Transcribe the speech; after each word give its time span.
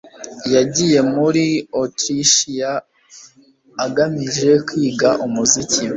Yagiye 0.55 0.99
muri 1.15 1.45
Otirishiya 1.81 2.71
agamije 3.85 4.49
kwiga 4.67 5.09
umuziki 5.25 5.83